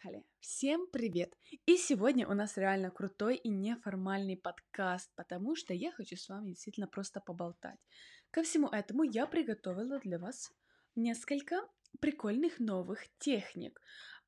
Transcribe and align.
Поехали! 0.00 0.24
Всем 0.40 0.86
привет! 0.92 1.34
И 1.66 1.76
сегодня 1.76 2.28
у 2.28 2.34
нас 2.34 2.56
реально 2.56 2.90
крутой 2.90 3.36
и 3.36 3.48
неформальный 3.48 4.36
подкаст, 4.36 5.10
потому 5.16 5.56
что 5.56 5.74
я 5.74 5.90
хочу 5.92 6.16
с 6.16 6.28
вами 6.28 6.50
действительно 6.50 6.86
просто 6.86 7.20
поболтать. 7.20 7.78
Ко 8.30 8.42
всему 8.42 8.68
этому 8.68 9.02
я 9.02 9.26
приготовила 9.26 9.98
для 10.00 10.18
вас 10.18 10.52
несколько 10.94 11.56
прикольных 12.00 12.60
новых 12.60 13.00
техник 13.18 13.80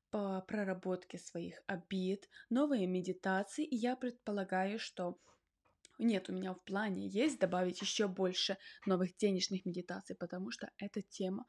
по 0.09 0.41
проработке 0.41 1.17
своих 1.17 1.61
обид, 1.67 2.27
новые 2.49 2.87
медитации, 2.87 3.63
и 3.63 3.75
я 3.75 3.95
предполагаю, 3.95 4.79
что 4.79 5.19
нет, 5.99 6.29
у 6.29 6.33
меня 6.33 6.53
в 6.53 6.63
плане 6.63 7.07
есть 7.07 7.39
добавить 7.39 7.81
еще 7.81 8.07
больше 8.07 8.57
новых 8.85 9.15
денежных 9.17 9.65
медитаций, 9.65 10.15
потому 10.17 10.51
что 10.51 10.69
эта 10.77 11.01
тема 11.01 11.45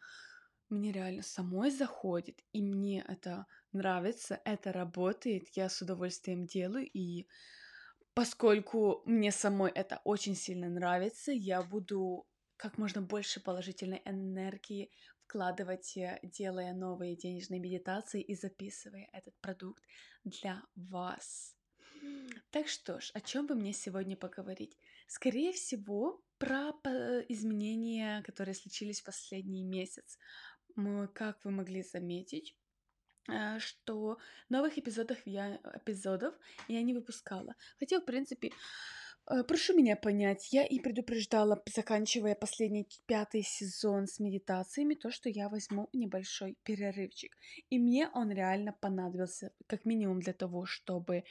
мне 0.73 0.93
реально 0.93 1.23
самой 1.23 1.71
заходит, 1.71 2.43
и 2.53 2.63
мне 2.63 3.05
это 3.07 3.47
нравится, 3.73 4.41
это 4.45 4.73
работает, 4.73 5.49
я 5.57 5.69
с 5.69 5.81
удовольствием 5.83 6.47
делаю, 6.47 6.89
и 6.93 7.27
поскольку 8.15 9.03
мне 9.05 9.31
самой 9.33 9.71
это 9.71 10.01
очень 10.05 10.35
сильно 10.35 10.69
нравится, 10.69 11.33
я 11.33 11.63
буду 11.63 12.27
как 12.57 12.79
можно 12.79 13.03
больше 13.03 13.41
положительной 13.41 14.03
энергии 14.05 14.91
вкладывать, 15.25 15.97
э, 15.97 16.21
делая 16.23 16.75
новые 16.75 17.17
денежные 17.17 17.61
медитации 17.61 18.21
и 18.21 18.35
записывая 18.35 19.09
этот 19.13 19.35
продукт 19.41 19.83
для 20.25 20.63
вас. 20.75 21.57
Так 22.51 22.69
что 22.69 23.01
ж, 23.01 23.11
о 23.15 23.21
чем 23.21 23.47
бы 23.47 23.55
мне 23.55 23.73
сегодня 23.73 24.17
поговорить? 24.17 24.77
Скорее 25.07 25.53
всего, 25.53 26.23
про 26.39 26.73
изменения, 27.29 28.23
которые 28.23 28.55
случились 28.55 29.01
в 29.01 29.05
последний 29.05 29.63
месяц. 29.63 30.19
Как 31.15 31.45
вы 31.45 31.51
могли 31.51 31.83
заметить, 31.83 32.57
э, 33.29 33.59
что 33.59 34.19
новых 34.49 34.79
эпизодов 34.79 35.19
я, 35.25 35.61
эпизодов 35.75 36.35
я 36.69 36.83
не 36.83 36.95
выпускала. 36.95 37.55
Хотя, 37.79 38.01
в 38.01 38.05
принципе, 38.05 38.51
э, 39.31 39.45
прошу 39.45 39.75
меня 39.75 39.97
понять, 39.97 40.53
я 40.53 40.65
и 40.65 40.81
предупреждала, 40.81 41.63
заканчивая 41.75 42.35
последний 42.35 42.89
пятый 43.07 43.43
сезон 43.43 44.07
с 44.07 44.19
медитациями, 44.19 44.95
то, 44.95 45.11
что 45.11 45.29
я 45.29 45.49
возьму 45.49 45.89
небольшой 45.93 46.57
перерывчик. 46.65 47.37
И 47.71 47.79
мне 47.79 48.09
он 48.15 48.31
реально 48.31 48.73
понадобился, 48.73 49.53
как 49.67 49.85
минимум 49.85 50.21
для 50.21 50.33
того, 50.33 50.65
чтобы 50.67 51.25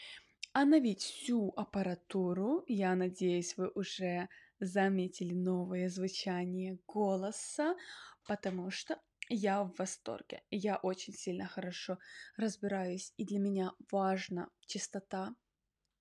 обновить 0.53 1.01
всю 1.01 1.53
аппаратуру. 1.55 2.63
Я 2.67 2.95
надеюсь, 2.95 3.57
вы 3.57 3.69
уже 3.75 4.27
заметили 4.59 5.33
новое 5.33 5.89
звучание 5.89 6.77
голоса, 6.87 7.75
потому 8.27 8.69
что 8.69 8.99
я 9.31 9.63
в 9.63 9.73
восторге. 9.77 10.43
Я 10.51 10.77
очень 10.77 11.13
сильно 11.13 11.47
хорошо 11.47 11.97
разбираюсь, 12.37 13.13
и 13.17 13.25
для 13.25 13.39
меня 13.39 13.71
важна 13.91 14.49
чистота 14.65 15.35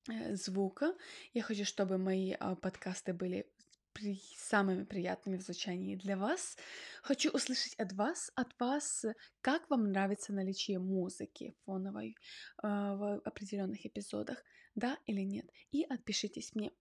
э, 0.09 0.35
звука. 0.35 0.95
Я 1.33 1.43
хочу, 1.43 1.65
чтобы 1.65 1.99
мои 1.99 2.33
а, 2.33 2.57
подкасты 2.57 3.13
были 3.13 3.47
при, 3.93 4.21
самыми 4.37 4.85
приятными 4.85 5.37
в 5.37 5.43
звучании 5.43 5.97
для 5.97 6.17
вас. 6.17 6.57
Хочу 7.03 7.31
услышать 7.31 7.75
от 7.75 7.93
вас, 7.93 8.33
от 8.35 8.59
вас, 8.59 9.05
как 9.41 9.71
вам 9.71 9.91
нравится 9.91 10.33
наличие 10.33 10.79
музыки 10.79 11.55
фоновой 11.65 12.17
э, 12.63 12.67
в 12.67 13.21
определенных 13.25 13.87
эпизодах, 13.87 14.43
да 14.75 14.99
или 15.07 15.23
нет. 15.23 15.47
И 15.71 15.85
отпишитесь 15.85 16.55
мне. 16.55 16.73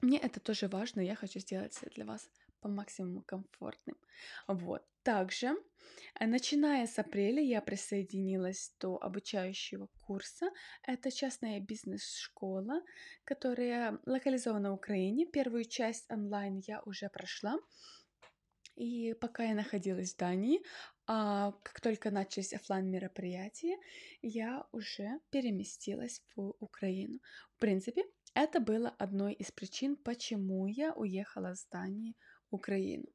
Мне 0.00 0.18
это 0.18 0.40
тоже 0.40 0.66
важно, 0.68 1.00
я 1.00 1.14
хочу 1.14 1.38
сделать 1.38 1.78
для 1.94 2.04
вас 2.04 2.28
по 2.60 2.68
максимуму 2.68 3.22
комфортным. 3.22 3.96
Вот. 4.46 4.82
Также, 5.02 5.56
э, 6.20 6.26
начиная 6.26 6.86
с 6.86 6.98
апреля, 6.98 7.42
я 7.42 7.62
присоединилась 7.62 8.74
до 8.80 8.98
обучающего 9.02 9.88
курса. 10.06 10.50
Это 10.82 11.10
частная 11.10 11.60
бизнес-школа, 11.60 12.82
которая 13.24 13.98
локализована 14.06 14.70
в 14.70 14.74
Украине. 14.74 15.26
Первую 15.26 15.64
часть 15.64 16.10
онлайн 16.10 16.60
я 16.66 16.82
уже 16.84 17.08
прошла. 17.08 17.58
И 18.78 19.14
пока 19.20 19.44
я 19.44 19.54
находилась 19.54 20.14
в 20.14 20.18
Дании, 20.18 20.60
а 21.06 21.52
как 21.64 21.80
только 21.80 22.10
начались 22.10 22.52
офлайн 22.52 22.88
мероприятия, 22.90 23.76
я 24.22 24.66
уже 24.72 25.20
переместилась 25.30 26.22
в 26.36 26.54
Украину. 26.60 27.18
В 27.56 27.58
принципе, 27.60 28.04
это 28.34 28.60
было 28.60 28.90
одной 28.90 29.32
из 29.32 29.50
причин, 29.50 29.96
почему 29.96 30.66
я 30.68 30.92
уехала 30.92 31.54
с 31.54 31.66
Дании 31.72 32.14
Украину. 32.50 33.06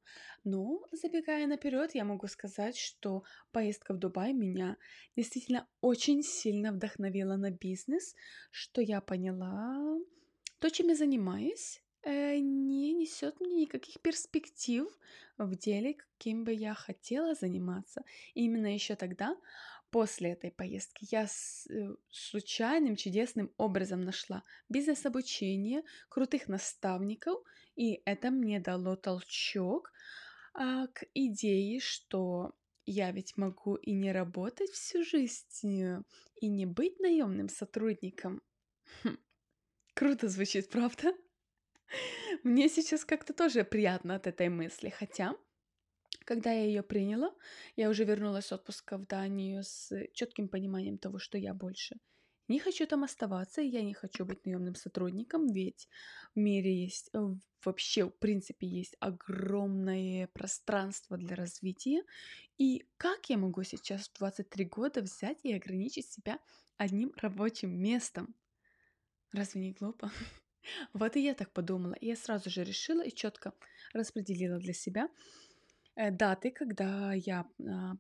Но, 0.43 0.81
забегая 0.91 1.47
наперед, 1.47 1.95
я 1.95 2.03
могу 2.03 2.27
сказать, 2.27 2.77
что 2.77 3.23
поездка 3.51 3.93
в 3.93 3.97
Дубай 3.97 4.33
меня 4.33 4.77
действительно 5.15 5.67
очень 5.81 6.21
сильно 6.23 6.71
вдохновила 6.71 7.37
на 7.37 7.51
бизнес, 7.51 8.15
что 8.51 8.81
я 8.81 8.99
поняла, 9.01 9.97
то, 10.59 10.69
чем 10.69 10.89
я 10.89 10.95
занимаюсь, 10.95 11.81
э, 12.03 12.37
не 12.37 12.93
несет 12.93 13.39
мне 13.39 13.61
никаких 13.61 14.01
перспектив 14.01 14.87
в 15.37 15.55
деле, 15.55 15.93
каким 15.93 16.43
бы 16.43 16.53
я 16.53 16.73
хотела 16.73 17.35
заниматься. 17.35 18.03
И 18.33 18.45
именно 18.45 18.73
еще 18.73 18.95
тогда 18.95 19.37
после 19.93 20.31
этой 20.31 20.51
поездки 20.51 21.07
я 21.11 21.25
э, 21.25 21.95
случайным, 22.09 22.95
чудесным 22.95 23.51
образом 23.57 24.01
нашла 24.01 24.43
бизнес-обучение, 24.67 25.83
крутых 26.09 26.47
наставников, 26.47 27.43
и 27.75 28.01
это 28.05 28.31
мне 28.31 28.59
дало 28.59 28.95
толчок 28.95 29.91
а, 30.53 30.87
к 30.87 31.05
идее, 31.13 31.79
что 31.79 32.53
я 32.85 33.11
ведь 33.11 33.37
могу 33.37 33.75
и 33.75 33.93
не 33.93 34.11
работать 34.11 34.69
всю 34.71 35.03
жизнь, 35.03 36.03
и 36.41 36.47
не 36.47 36.65
быть 36.65 36.99
наемным 36.99 37.49
сотрудником. 37.49 38.41
Хм. 39.03 39.17
Круто 39.93 40.27
звучит, 40.27 40.69
правда? 40.69 41.13
Мне 42.43 42.69
сейчас 42.69 43.05
как-то 43.05 43.33
тоже 43.33 43.63
приятно 43.63 44.15
от 44.15 44.27
этой 44.27 44.49
мысли, 44.49 44.89
хотя 44.89 45.35
когда 46.25 46.51
я 46.51 46.65
ее 46.65 46.83
приняла, 46.83 47.33
я 47.75 47.89
уже 47.89 48.05
вернулась 48.05 48.45
с 48.45 48.51
отпуска 48.51 48.97
в 48.97 49.05
Данию 49.05 49.63
с 49.63 49.91
четким 50.13 50.47
пониманием 50.47 50.97
того, 50.97 51.19
что 51.19 51.37
я 51.37 51.53
больше 51.53 51.97
не 52.47 52.59
хочу 52.59 52.85
там 52.85 53.03
оставаться, 53.03 53.61
я 53.61 53.81
не 53.81 53.93
хочу 53.93 54.25
быть 54.25 54.45
наемным 54.45 54.75
сотрудником, 54.75 55.47
ведь 55.47 55.87
в 56.35 56.39
мире 56.39 56.83
есть 56.83 57.09
э, 57.13 57.19
вообще, 57.63 58.05
в 58.05 58.17
принципе, 58.19 58.67
есть 58.67 58.95
огромное 58.99 60.27
пространство 60.27 61.17
для 61.17 61.35
развития. 61.35 62.03
И 62.57 62.85
как 62.97 63.29
я 63.29 63.37
могу 63.37 63.63
сейчас 63.63 64.09
в 64.09 64.17
23 64.19 64.65
года 64.65 65.01
взять 65.01 65.39
и 65.43 65.53
ограничить 65.53 66.09
себя 66.11 66.39
одним 66.77 67.13
рабочим 67.17 67.71
местом? 67.71 68.35
Разве 69.31 69.61
не 69.61 69.71
глупо? 69.71 70.11
Вот 70.93 71.17
и 71.17 71.21
я 71.21 71.33
так 71.33 71.51
подумала. 71.51 71.93
И 71.95 72.07
я 72.07 72.15
сразу 72.15 72.49
же 72.49 72.63
решила 72.63 73.03
и 73.03 73.11
четко 73.11 73.51
распределила 73.93 74.59
для 74.59 74.71
себя 74.71 75.09
Э, 75.95 76.11
даты, 76.11 76.51
когда 76.51 77.13
я 77.13 77.45
а, 77.67 77.93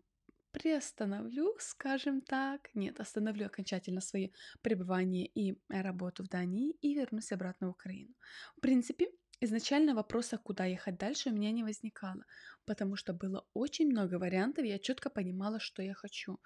приостановлю, 0.53 1.55
скажем 1.59 2.21
так, 2.21 2.69
нет, 2.75 2.99
остановлю 2.99 3.47
окончательно 3.47 4.01
свое 4.01 4.31
пребывание 4.61 5.25
и 5.25 5.57
работу 5.69 6.23
в 6.23 6.27
Дании 6.27 6.71
и 6.81 6.93
вернусь 6.93 7.31
обратно 7.31 7.67
в 7.67 7.71
Украину. 7.71 8.13
В 8.55 8.61
принципе, 8.61 9.07
изначально 9.41 9.95
вопроса, 9.95 10.37
куда 10.37 10.65
ехать 10.65 10.97
дальше, 10.97 11.29
у 11.29 11.33
меня 11.33 11.51
не 11.51 11.63
возникало, 11.63 12.23
потому 12.65 12.95
что 12.95 13.13
было 13.13 13.45
очень 13.53 13.89
много 13.89 14.19
вариантов, 14.19 14.65
я 14.65 14.79
четко 14.79 15.09
понимала, 15.09 15.59
что 15.59 15.81
я 15.81 15.93
хочу. 15.93 16.39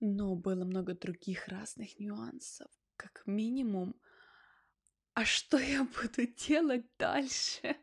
Но 0.00 0.34
было 0.34 0.64
много 0.64 0.94
других 0.94 1.48
разных 1.48 2.00
нюансов. 2.00 2.68
Как 2.96 3.22
минимум, 3.26 3.94
а 5.14 5.24
что 5.24 5.58
я 5.58 5.84
буду 5.84 6.26
делать 6.48 6.86
дальше? 6.98 7.76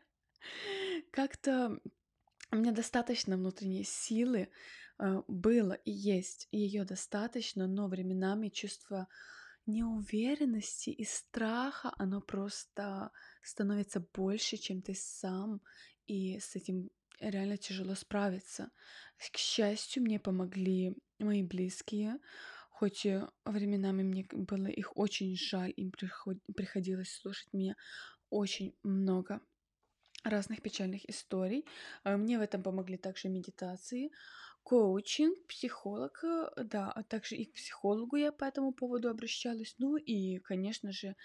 Как-то 1.10 1.80
у 2.50 2.56
меня 2.56 2.72
достаточно 2.72 3.36
внутренней 3.36 3.84
силы 3.84 4.48
было 5.28 5.72
и 5.72 5.90
есть, 5.90 6.48
ее 6.50 6.84
достаточно, 6.84 7.66
но 7.66 7.88
временами 7.88 8.48
чувство 8.48 9.08
неуверенности 9.66 10.90
и 10.90 11.04
страха, 11.04 11.92
оно 11.98 12.20
просто 12.20 13.10
становится 13.42 14.00
больше, 14.14 14.56
чем 14.56 14.82
ты 14.82 14.94
сам, 14.94 15.60
и 16.06 16.38
с 16.40 16.56
этим 16.56 16.90
реально 17.20 17.58
тяжело 17.58 17.94
справиться. 17.94 18.70
К 19.32 19.36
счастью, 19.36 20.02
мне 20.02 20.18
помогли 20.18 20.96
мои 21.18 21.42
близкие, 21.42 22.18
хоть 22.70 23.06
временами 23.44 24.02
мне 24.02 24.26
было 24.30 24.66
их 24.66 24.96
очень 24.96 25.36
жаль, 25.36 25.72
им 25.76 25.92
приходилось 26.56 27.12
слушать 27.12 27.52
меня 27.52 27.76
очень 28.30 28.74
много 28.82 29.40
разных 30.24 30.62
печальных 30.62 31.08
историй. 31.08 31.66
А, 32.04 32.16
мне 32.16 32.38
в 32.38 32.42
этом 32.42 32.62
помогли 32.62 32.96
также 32.96 33.28
медитации, 33.28 34.10
коучинг, 34.68 35.46
психолог, 35.46 36.22
э, 36.24 36.64
да, 36.64 36.92
а 36.92 37.02
также 37.02 37.36
и 37.36 37.46
к 37.46 37.54
психологу 37.54 38.16
я 38.16 38.32
по 38.32 38.44
этому 38.44 38.72
поводу 38.72 39.08
обращалась. 39.08 39.74
Ну 39.78 39.96
и, 39.96 40.38
конечно 40.40 40.92
же, 40.92 41.16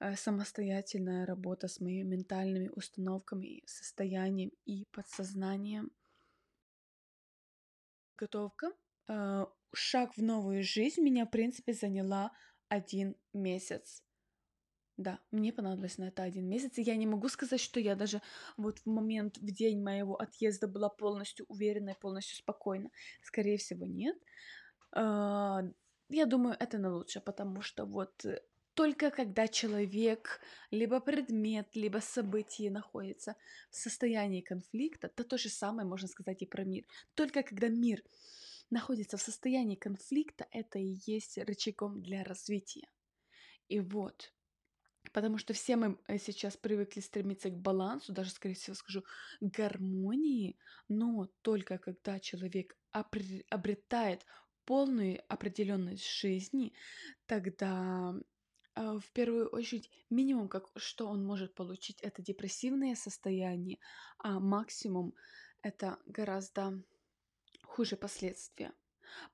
э, 0.00 0.14
самостоятельная 0.14 1.26
работа 1.26 1.66
с 1.66 1.80
моими 1.80 2.14
ментальными 2.14 2.68
установками, 2.68 3.64
состоянием 3.66 4.52
и 4.66 4.84
подсознанием. 4.92 5.90
Готовка 8.16 8.70
э, 9.08 9.46
шаг 9.74 10.16
в 10.16 10.22
новую 10.22 10.62
жизнь 10.62 11.02
меня, 11.02 11.26
в 11.26 11.30
принципе, 11.30 11.72
заняла 11.72 12.30
один 12.68 13.16
месяц. 13.32 14.04
Да, 15.02 15.18
мне 15.32 15.52
понадобилось 15.52 15.98
на 15.98 16.04
это 16.04 16.22
один 16.22 16.48
месяц, 16.48 16.78
и 16.78 16.82
я 16.82 16.94
не 16.96 17.06
могу 17.06 17.28
сказать, 17.28 17.60
что 17.60 17.80
я 17.80 17.96
даже 17.96 18.22
вот 18.56 18.78
в 18.78 18.86
момент, 18.86 19.38
в 19.38 19.50
день 19.50 19.82
моего 19.82 20.14
отъезда 20.14 20.68
была 20.68 20.88
полностью 20.88 21.44
уверена 21.48 21.90
и 21.90 22.00
полностью 22.00 22.36
спокойна. 22.36 22.90
Скорее 23.22 23.56
всего, 23.56 23.84
нет. 23.84 24.16
А, 24.92 25.62
я 26.08 26.26
думаю, 26.26 26.56
это 26.60 26.78
на 26.78 26.94
лучше, 26.94 27.20
потому 27.20 27.62
что 27.62 27.84
вот 27.84 28.24
э, 28.24 28.40
только 28.74 29.10
когда 29.10 29.48
человек, 29.48 30.40
либо 30.70 31.00
предмет, 31.00 31.74
либо 31.74 31.98
событие 31.98 32.70
находится 32.70 33.34
в 33.70 33.76
состоянии 33.76 34.40
конфликта, 34.40 35.08
то 35.08 35.24
то 35.24 35.36
же 35.36 35.48
самое 35.48 35.88
можно 35.88 36.06
сказать 36.06 36.42
и 36.42 36.46
про 36.46 36.62
мир. 36.64 36.84
Только 37.14 37.42
когда 37.42 37.68
мир 37.68 38.02
находится 38.70 39.16
в 39.16 39.22
состоянии 39.22 39.74
конфликта, 39.74 40.46
это 40.52 40.78
и 40.78 40.96
есть 41.06 41.38
рычагом 41.38 42.02
для 42.02 42.22
развития. 42.22 42.86
И 43.68 43.80
вот, 43.80 44.32
потому 45.12 45.38
что 45.38 45.52
все 45.52 45.76
мы 45.76 45.98
э, 46.06 46.18
сейчас 46.18 46.56
привыкли 46.56 47.00
стремиться 47.00 47.50
к 47.50 47.58
балансу, 47.58 48.12
даже, 48.12 48.30
скорее 48.30 48.54
всего, 48.54 48.74
скажу, 48.74 49.04
гармонии, 49.40 50.56
но 50.88 51.28
только 51.42 51.78
когда 51.78 52.20
человек 52.20 52.76
обретает 52.92 54.26
полную 54.64 55.22
определенность 55.28 56.06
жизни, 56.06 56.72
тогда 57.26 58.14
а, 58.74 58.98
в 58.98 59.10
первую 59.12 59.48
очередь 59.48 59.90
минимум, 60.10 60.48
как, 60.48 60.68
что 60.76 61.08
он 61.08 61.24
может 61.24 61.54
получить, 61.54 62.00
это 62.00 62.22
депрессивное 62.22 62.94
состояние, 62.94 63.78
а 64.18 64.40
максимум 64.40 65.14
это 65.62 65.98
гораздо 66.06 66.82
хуже 67.64 67.96
последствия. 67.96 68.72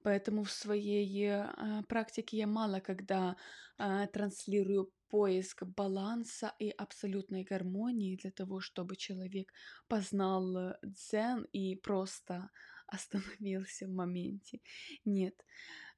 Поэтому 0.03 0.45
в 0.45 0.51
своей 0.51 1.27
э, 1.27 1.83
практике 1.89 2.37
я 2.37 2.47
мало 2.47 2.81
когда 2.81 3.37
э, 3.79 4.07
транслирую 4.13 4.93
поиск 5.09 5.63
баланса 5.65 6.53
и 6.59 6.71
абсолютной 6.71 7.45
гармонии 7.45 8.17
для 8.17 8.31
того, 8.31 8.61
чтобы 8.61 8.97
человек 8.97 9.53
познал 9.89 10.75
дзен 10.83 11.47
и 11.53 11.77
просто 11.77 12.51
остановился 12.87 13.87
в 13.87 13.91
моменте. 13.91 14.61
Нет, 15.05 15.35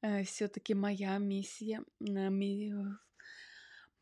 э, 0.03 0.25
все-таки 0.25 0.75
моя 0.75 1.19
миссия, 1.19 1.83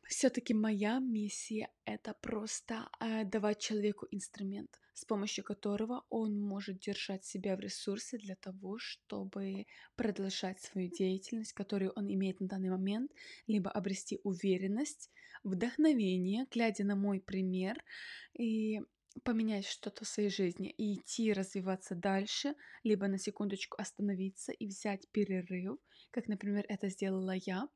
все-таки 0.08 0.54
моя 0.54 0.98
миссия 1.00 1.68
это 1.84 2.14
просто 2.14 2.88
э, 2.98 3.24
давать 3.24 3.60
человеку 3.60 4.06
инструмент, 4.10 4.80
с 4.94 5.04
помощью 5.04 5.44
которого 5.44 6.04
он 6.08 6.40
может 6.40 6.80
держать 6.80 7.24
себя 7.24 7.56
в 7.56 7.60
ресурсе 7.60 8.16
для 8.16 8.34
того, 8.34 8.78
чтобы 8.78 9.66
продолжать 9.96 10.60
свою 10.60 10.90
деятельность, 10.90 11.52
которую 11.52 11.92
он 11.94 12.10
имеет 12.12 12.40
на 12.40 12.48
данный 12.48 12.70
момент, 12.70 13.12
либо 13.46 13.70
обрести 13.70 14.18
уверенность, 14.24 15.10
вдохновение, 15.44 16.46
глядя 16.50 16.84
на 16.84 16.96
мой 16.96 17.20
пример 17.20 17.84
и 18.32 18.80
поменять 19.24 19.66
что-то 19.66 20.06
в 20.06 20.08
своей 20.08 20.30
жизни 20.30 20.70
и 20.70 20.94
идти 20.94 21.34
развиваться 21.34 21.94
дальше, 21.94 22.54
либо 22.82 23.08
на 23.08 23.18
секундочку 23.18 23.76
остановиться 23.78 24.52
и 24.52 24.66
взять 24.66 25.06
перерыв, 25.10 25.78
как, 26.10 26.28
например, 26.28 26.64
это 26.68 26.88
сделала 26.88 27.34
я, 27.34 27.68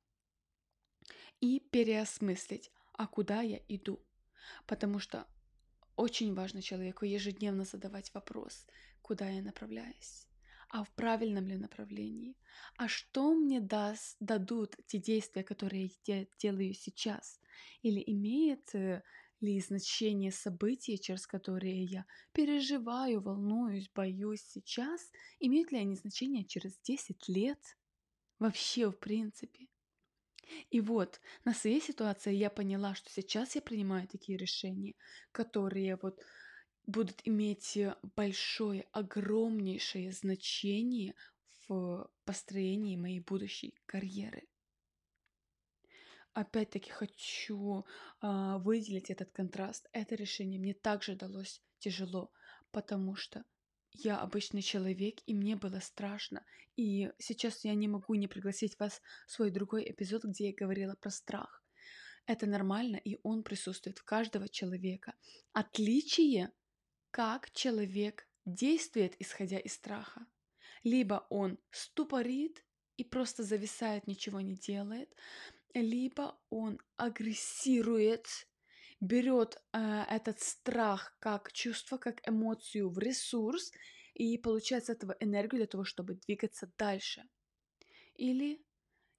и 1.42 1.58
переосмыслить, 1.58 2.70
а 2.92 3.06
куда 3.06 3.42
я 3.42 3.60
иду. 3.68 4.00
Потому 4.66 5.00
что 5.00 5.26
очень 5.96 6.34
важно 6.34 6.62
человеку 6.62 7.04
ежедневно 7.04 7.64
задавать 7.64 8.14
вопрос, 8.14 8.66
куда 9.02 9.28
я 9.28 9.42
направляюсь, 9.42 10.28
а 10.70 10.84
в 10.84 10.90
правильном 10.94 11.46
ли 11.48 11.56
направлении, 11.56 12.36
а 12.76 12.88
что 12.88 13.34
мне 13.34 13.60
даст, 13.60 14.16
дадут 14.20 14.76
те 14.86 14.98
действия, 14.98 15.42
которые 15.42 15.90
я 16.06 16.26
делаю 16.38 16.74
сейчас, 16.74 17.40
или 17.82 18.02
имеет 18.06 18.72
э, 18.74 19.02
ли 19.40 19.60
значение 19.60 20.30
события, 20.30 20.96
через 20.96 21.26
которые 21.26 21.84
я 21.84 22.06
переживаю, 22.32 23.20
волнуюсь, 23.20 23.90
боюсь 23.92 24.42
сейчас, 24.42 25.10
имеют 25.40 25.72
ли 25.72 25.78
они 25.78 25.96
значение 25.96 26.44
через 26.44 26.78
10 26.78 27.28
лет? 27.28 27.58
Вообще, 28.38 28.90
в 28.90 28.98
принципе. 28.98 29.66
И 30.70 30.80
вот, 30.80 31.20
на 31.44 31.54
своей 31.54 31.80
ситуации 31.80 32.34
я 32.34 32.50
поняла, 32.50 32.94
что 32.94 33.10
сейчас 33.10 33.54
я 33.54 33.62
принимаю 33.62 34.08
такие 34.08 34.36
решения, 34.38 34.94
которые 35.32 35.98
вот 36.00 36.20
будут 36.86 37.20
иметь 37.24 37.76
э, 37.76 37.96
большое, 38.16 38.86
огромнейшее 38.92 40.12
значение 40.12 41.14
в 41.68 42.10
построении 42.24 42.96
моей 42.96 43.20
будущей 43.20 43.74
карьеры. 43.86 44.48
Опять-таки 46.34 46.90
хочу 46.90 47.84
а, 48.20 48.58
выделить 48.58 49.10
этот 49.10 49.30
контраст. 49.32 49.88
Это 49.92 50.14
решение 50.14 50.58
мне 50.58 50.72
также 50.72 51.14
далось 51.14 51.62
тяжело, 51.78 52.32
потому 52.70 53.16
что 53.16 53.44
я 53.92 54.18
обычный 54.18 54.62
человек, 54.62 55.16
и 55.26 55.34
мне 55.34 55.56
было 55.56 55.80
страшно. 55.80 56.44
И 56.76 57.10
сейчас 57.18 57.64
я 57.64 57.74
не 57.74 57.88
могу 57.88 58.14
не 58.14 58.28
пригласить 58.28 58.78
вас 58.78 59.00
в 59.26 59.32
свой 59.32 59.50
другой 59.50 59.90
эпизод, 59.90 60.24
где 60.24 60.48
я 60.48 60.54
говорила 60.54 60.94
про 60.94 61.10
страх. 61.10 61.62
Это 62.26 62.46
нормально, 62.46 62.96
и 62.96 63.18
он 63.22 63.42
присутствует 63.42 63.98
в 63.98 64.04
каждого 64.04 64.48
человека. 64.48 65.14
Отличие, 65.52 66.52
как 67.10 67.50
человек 67.52 68.28
действует, 68.44 69.14
исходя 69.20 69.58
из 69.58 69.74
страха. 69.74 70.26
Либо 70.82 71.26
он 71.30 71.58
ступорит 71.70 72.64
и 72.96 73.04
просто 73.04 73.42
зависает, 73.42 74.06
ничего 74.06 74.40
не 74.40 74.56
делает, 74.56 75.14
либо 75.74 76.38
он 76.50 76.78
агрессирует 76.96 78.26
берет 79.02 79.60
э, 79.72 80.04
этот 80.08 80.40
страх 80.40 81.16
как 81.18 81.52
чувство, 81.52 81.98
как 81.98 82.26
эмоцию 82.26 82.88
в 82.88 82.98
ресурс 82.98 83.72
и 84.14 84.38
получает 84.38 84.84
с 84.86 84.90
этого 84.90 85.16
энергию 85.18 85.58
для 85.58 85.66
того, 85.66 85.84
чтобы 85.84 86.14
двигаться 86.14 86.72
дальше. 86.78 87.28
Или 88.14 88.64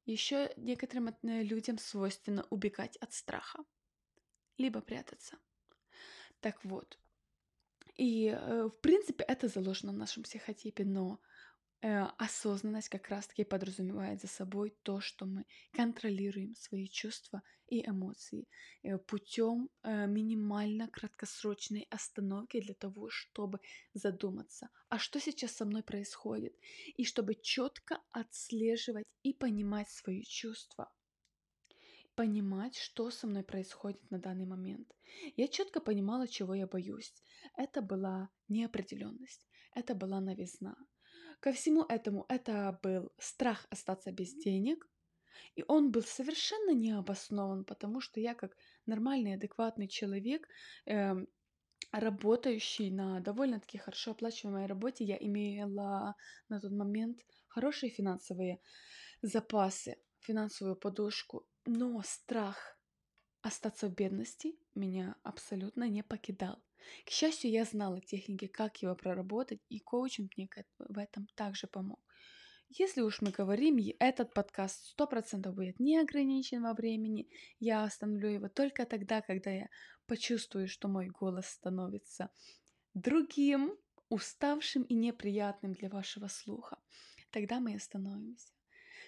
еще 0.06 0.54
некоторым 0.56 1.10
э, 1.10 1.44
людям 1.44 1.78
свойственно 1.78 2.48
убегать 2.50 2.96
от 2.98 3.12
страха, 3.12 3.60
либо 4.58 4.80
прятаться. 4.82 5.38
Так 6.40 6.64
вот. 6.64 6.98
И, 7.98 8.30
э, 8.30 8.64
в 8.64 8.82
принципе, 8.82 9.26
это 9.26 9.50
заложено 9.50 9.92
в 9.92 9.98
нашем 9.98 10.24
психотипе, 10.24 10.86
но 10.86 11.20
осознанность 12.18 12.90
как 12.90 13.10
раз-таки 13.10 13.44
подразумевает 13.44 14.22
за 14.22 14.28
собой 14.28 14.74
то, 14.84 15.02
что 15.02 15.26
мы 15.26 15.46
контролируем 15.74 16.56
свои 16.56 16.88
чувства 16.88 17.42
и 17.68 17.86
эмоции 17.86 18.48
э, 18.84 18.98
путем 18.98 19.70
э, 19.84 20.08
минимально 20.08 20.88
краткосрочной 20.88 21.88
остановки 21.90 22.62
для 22.62 22.74
того, 22.74 23.10
чтобы 23.10 23.60
задуматься, 23.94 24.70
а 24.90 25.00
что 25.00 25.20
сейчас 25.20 25.52
со 25.52 25.66
мной 25.66 25.84
происходит, 25.84 26.56
и 26.96 27.04
чтобы 27.04 27.36
четко 27.36 28.02
отслеживать 28.12 29.06
и 29.24 29.34
понимать 29.34 29.90
свои 29.90 30.24
чувства 30.24 30.92
понимать, 32.16 32.78
что 32.78 33.10
со 33.10 33.26
мной 33.26 33.44
происходит 33.44 34.12
на 34.12 34.20
данный 34.20 34.46
момент. 34.46 34.88
Я 35.36 35.48
четко 35.48 35.82
понимала, 35.82 36.28
чего 36.28 36.54
я 36.54 36.68
боюсь. 36.68 37.12
Это 37.58 37.82
была 37.82 38.30
неопределенность, 38.48 39.48
это 39.74 39.96
была 39.96 40.22
новизна, 40.22 40.76
Ко 41.44 41.52
всему 41.52 41.84
этому 41.90 42.26
это 42.30 42.80
был 42.82 43.12
страх 43.20 43.68
остаться 43.70 44.14
без 44.14 44.34
денег, 44.34 44.88
и 45.56 45.66
он 45.68 45.92
был 45.92 46.02
совершенно 46.02 46.74
необоснован, 46.74 47.66
потому 47.66 48.00
что 48.00 48.22
я 48.22 48.34
как 48.34 48.56
нормальный, 48.86 49.34
адекватный 49.34 49.90
человек, 49.90 50.48
э, 50.86 51.16
работающий 51.92 52.92
на 52.92 53.20
довольно-таки 53.20 53.78
хорошо 53.78 54.12
оплачиваемой 54.12 54.68
работе, 54.68 55.04
я 55.04 55.18
имела 55.18 56.16
на 56.48 56.62
тот 56.62 56.72
момент 56.72 57.20
хорошие 57.50 57.90
финансовые 57.90 58.62
запасы, 59.22 59.98
финансовую 60.22 60.78
подушку, 60.78 61.46
но 61.66 62.02
страх 62.06 62.80
остаться 63.42 63.90
в 63.90 63.94
бедности 63.94 64.56
меня 64.76 65.18
абсолютно 65.24 65.90
не 65.90 66.04
покидал. 66.04 66.64
К 67.06 67.10
счастью, 67.10 67.52
я 67.52 67.66
знала 67.66 68.00
техники, 68.02 68.48
как 68.48 68.82
его 68.82 68.96
проработать, 68.96 69.62
и 69.70 69.80
коучинг 69.80 70.32
мне 70.38 70.50
в 70.80 70.98
этом 70.98 71.28
также 71.36 71.68
помог. 71.68 72.00
Если 72.70 73.02
уж 73.02 73.22
мы 73.22 73.32
говорим, 73.32 73.78
этот 74.00 74.34
подкаст 74.34 74.96
100% 74.98 75.52
будет 75.52 75.80
не 75.80 76.00
ограничен 76.00 76.64
во 76.64 76.74
времени. 76.74 77.30
Я 77.60 77.84
остановлю 77.84 78.30
его 78.30 78.50
только 78.50 78.86
тогда, 78.86 79.22
когда 79.22 79.52
я 79.52 79.70
почувствую, 80.08 80.68
что 80.68 80.88
мой 80.88 81.08
голос 81.08 81.46
становится 81.46 82.30
другим, 82.94 83.78
уставшим 84.10 84.84
и 84.84 84.96
неприятным 84.96 85.74
для 85.74 85.90
вашего 85.90 86.28
слуха. 86.28 86.78
Тогда 87.32 87.60
мы 87.60 87.76
остановимся. 87.76 88.54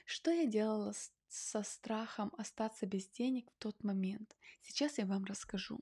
Что 0.05 0.31
я 0.31 0.45
делала 0.45 0.93
со 1.27 1.63
страхом 1.63 2.31
остаться 2.37 2.85
без 2.85 3.09
денег 3.09 3.49
в 3.51 3.57
тот 3.57 3.83
момент? 3.83 4.35
Сейчас 4.61 4.99
я 4.99 5.05
вам 5.05 5.25
расскажу. 5.25 5.79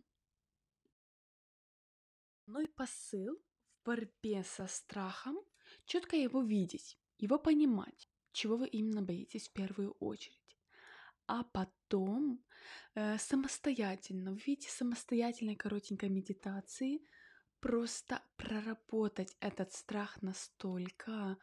Основной 2.46 2.68
посыл 2.68 3.42
в 3.72 3.86
борьбе 3.86 4.44
со 4.44 4.68
страхом– 4.68 5.38
четко 5.86 6.18
его 6.18 6.42
видеть. 6.42 7.00
его 7.18 7.40
понимать, 7.40 8.10
чего 8.34 8.58
вы 8.58 8.68
именно 8.68 9.02
боитесь 9.02 9.48
в 9.48 9.54
первую 9.54 9.94
очередь, 10.00 10.58
а 11.26 11.46
потом 11.46 12.44
э, 12.96 13.18
самостоятельно, 13.18 14.36
в 14.36 14.46
виде 14.46 14.68
самостоятельной 14.68 15.56
коротенькой 15.56 16.10
медитации, 16.10 17.00
просто 17.62 18.22
проработать 18.36 19.38
этот 19.40 19.72
страх 19.72 20.22
настолько, 20.22 21.38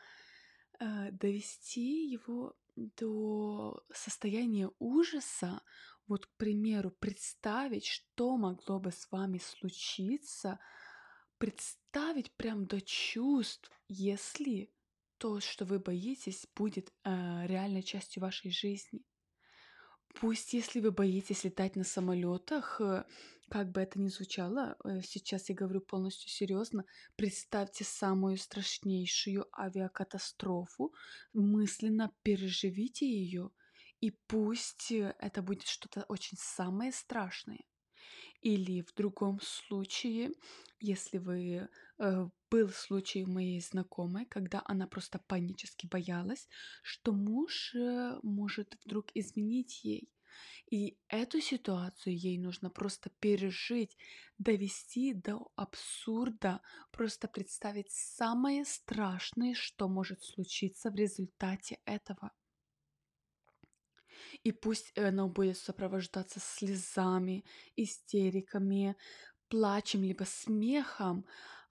э, 0.80 1.12
довести 1.12 2.10
его 2.10 2.58
до 2.76 3.82
состояния 3.90 4.70
ужаса, 4.78 5.62
вот, 6.06 6.26
к 6.26 6.36
примеру, 6.36 6.90
представить, 6.90 7.86
что 7.86 8.36
могло 8.36 8.80
бы 8.80 8.92
с 8.92 9.10
вами 9.10 9.38
случиться, 9.38 10.58
представить 11.40 12.30
прям 12.36 12.66
до 12.66 12.80
чувств, 12.82 13.70
если 13.88 14.70
то, 15.16 15.40
что 15.40 15.64
вы 15.64 15.78
боитесь, 15.78 16.46
будет 16.54 16.92
э, 17.02 17.46
реальной 17.46 17.82
частью 17.82 18.22
вашей 18.22 18.50
жизни. 18.50 19.02
Пусть, 20.20 20.52
если 20.52 20.80
вы 20.80 20.92
боитесь 20.92 21.44
летать 21.44 21.76
на 21.76 21.84
самолетах, 21.84 22.80
э, 22.80 23.04
как 23.48 23.72
бы 23.72 23.80
это 23.80 23.98
ни 23.98 24.08
звучало, 24.08 24.76
э, 24.84 25.00
сейчас 25.02 25.48
я 25.48 25.54
говорю 25.54 25.80
полностью 25.80 26.28
серьезно, 26.30 26.84
представьте 27.16 27.84
самую 27.84 28.36
страшнейшую 28.36 29.46
авиакатастрофу, 29.58 30.92
мысленно 31.32 32.12
переживите 32.22 33.06
ее, 33.06 33.50
и 34.00 34.10
пусть 34.10 34.92
э, 34.92 35.14
это 35.18 35.40
будет 35.40 35.66
что-то 35.66 36.04
очень 36.08 36.36
самое 36.38 36.92
страшное. 36.92 37.64
Или 38.40 38.80
в 38.82 38.94
другом 38.94 39.38
случае, 39.42 40.32
если 40.80 41.18
вы 41.18 41.68
э, 41.98 42.28
был 42.50 42.68
случай 42.70 43.24
моей 43.26 43.60
знакомой, 43.60 44.24
когда 44.24 44.62
она 44.64 44.86
просто 44.86 45.18
панически 45.18 45.86
боялась, 45.86 46.48
что 46.82 47.12
муж 47.12 47.74
э, 47.74 48.18
может 48.22 48.78
вдруг 48.84 49.10
изменить 49.14 49.84
ей. 49.84 50.10
И 50.70 50.96
эту 51.08 51.40
ситуацию 51.40 52.16
ей 52.16 52.38
нужно 52.38 52.70
просто 52.70 53.10
пережить, 53.20 53.96
довести 54.38 55.12
до 55.12 55.50
абсурда, 55.56 56.62
просто 56.92 57.28
представить 57.28 57.90
самое 57.90 58.64
страшное, 58.64 59.54
что 59.54 59.88
может 59.88 60.22
случиться 60.22 60.90
в 60.90 60.94
результате 60.94 61.78
этого. 61.84 62.30
И 64.42 64.52
пусть 64.52 64.96
оно 64.98 65.28
будет 65.28 65.58
сопровождаться 65.58 66.40
слезами, 66.40 67.44
истериками, 67.76 68.96
плачем, 69.48 70.02
либо 70.02 70.24
смехом. 70.24 71.26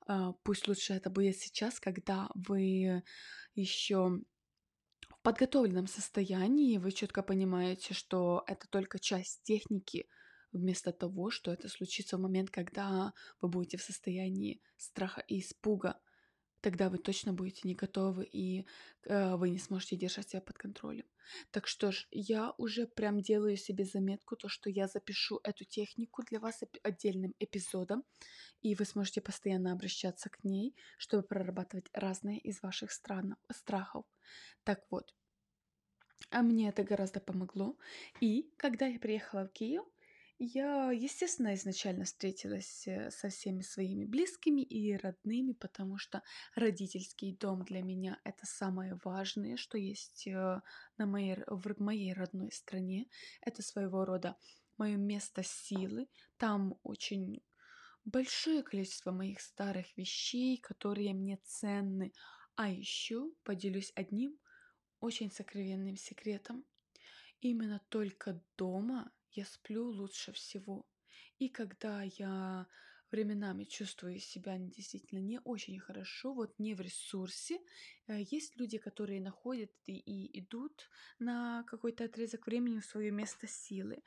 А, 0.08 0.34
пусть 0.44 0.68
лучше 0.68 0.94
это 0.94 1.10
будет 1.10 1.38
сейчас, 1.38 1.80
когда 1.80 2.30
вы 2.36 3.04
еще 3.56 4.22
в 5.10 5.22
подготовленном 5.22 5.88
состоянии, 5.88 6.78
вы 6.78 6.92
четко 6.92 7.24
понимаете, 7.24 7.94
что 7.94 8.44
это 8.48 8.68
только 8.70 9.00
часть 9.00 9.44
техники, 9.44 10.08
вместо 10.52 10.92
того, 10.92 11.30
что 11.30 11.52
это 11.52 11.70
случится 11.70 12.18
в 12.18 12.22
момент, 12.22 12.50
когда 12.50 13.14
вы 13.42 13.50
будете 13.50 13.78
в 13.78 13.84
состоянии 13.84 14.62
страха 14.78 15.24
и 15.28 15.40
испуга 15.40 16.00
тогда 16.62 16.90
вы 16.90 16.98
точно 16.98 17.34
будете 17.34 17.62
не 17.64 17.76
готовы 17.76 18.26
и 18.26 18.66
э, 19.06 19.36
вы 19.36 19.50
не 19.50 19.60
сможете 19.60 19.96
держать 19.96 20.30
себя 20.30 20.42
под 20.42 20.58
контролем. 20.58 21.06
Так 21.52 21.68
что 21.68 21.92
ж, 21.92 22.08
я 22.12 22.54
уже 22.58 22.88
прям 22.88 23.22
делаю 23.22 23.58
себе 23.58 23.86
заметку, 23.86 24.36
то, 24.36 24.50
что 24.50 24.70
я 24.70 24.88
запишу 24.88 25.40
эту 25.44 25.66
технику 25.66 26.24
для 26.24 26.40
вас 26.40 26.62
отдельным 26.84 27.36
эпизодом, 27.40 28.04
и 28.62 28.76
вы 28.76 28.86
сможете 28.86 29.22
постоянно 29.22 29.72
обращаться 29.72 30.30
к 30.30 30.44
ней, 30.44 30.76
чтобы 30.98 31.24
прорабатывать 31.24 31.90
разные 31.94 32.40
из 32.40 32.62
ваших 32.62 32.92
стран, 32.92 33.36
страхов. 33.52 34.06
Так 34.64 34.82
вот, 34.90 35.14
а 36.32 36.42
мне 36.42 36.70
это 36.70 36.84
гораздо 36.84 37.20
помогло. 37.20 37.78
И 38.22 38.52
когда 38.58 38.88
я 38.88 39.00
приехала 39.00 39.46
в 39.46 39.52
Киев, 39.52 39.86
я, 40.40 40.92
естественно, 40.92 41.54
изначально 41.54 42.06
встретилась 42.06 42.88
э, 42.88 43.12
со 43.12 43.28
всеми 43.28 43.62
своими 43.62 44.06
близкими 44.06 44.62
и 44.62 44.96
родными, 44.96 45.52
потому 45.52 45.98
что 45.98 46.24
родительский 46.56 47.36
дом 47.36 47.66
для 47.66 47.82
меня 47.82 48.20
это 48.24 48.46
самое 48.46 48.98
важное, 49.04 49.58
что 49.58 49.78
есть 49.78 50.28
э, 50.28 50.62
на 50.98 51.06
моей, 51.06 51.40
в 51.46 51.82
моей 51.82 52.14
родной 52.14 52.54
стране. 52.54 53.08
Это 53.42 53.62
своего 53.62 54.06
рода 54.06 54.38
мое 54.78 54.96
место 54.96 55.44
силы. 55.44 56.08
Там 56.38 56.80
очень 56.84 57.44
большое 58.06 58.64
количество 58.64 59.12
моих 59.12 59.42
старых 59.42 59.98
вещей, 59.98 60.58
которые 60.58 61.14
мне 61.14 61.38
ценны. 61.44 62.14
А 62.56 62.70
еще 62.70 63.30
поделюсь 63.44 63.92
одним 63.94 64.40
очень 65.02 65.32
сокровенным 65.32 65.98
секретом. 65.98 66.64
Именно 67.42 67.82
только 67.90 68.42
дома 68.58 69.12
я 69.32 69.46
сплю 69.46 69.90
лучше 69.90 70.32
всего. 70.32 70.86
И 71.38 71.50
когда 71.50 72.04
я 72.04 72.68
временами 73.12 73.64
чувствую 73.64 74.20
себя 74.20 74.58
действительно 74.58 75.20
не 75.20 75.40
очень 75.44 75.80
хорошо, 75.80 76.34
вот 76.34 76.58
не 76.60 76.76
в 76.76 76.82
ресурсе. 76.82 77.60
Э, 78.08 78.22
есть 78.22 78.58
люди, 78.58 78.78
которые 78.78 79.22
находят 79.22 79.72
и, 79.86 79.98
и 79.98 80.40
идут 80.40 80.90
на 81.20 81.64
какой-то 81.64 82.06
отрезок 82.06 82.46
времени 82.46 82.80
в 82.80 82.86
свое 82.86 83.12
место 83.12 83.48
силы. 83.48 84.04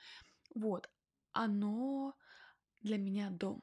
Вот, 0.55 0.89
оно 1.33 2.15
для 2.81 2.99
меня 2.99 3.31
дом. 3.31 3.63